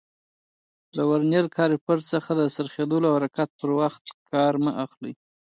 [0.95, 5.13] له ورنیر کالیپر څخه د څرخېدلو او حرکت پر وخت کار مه اخلئ.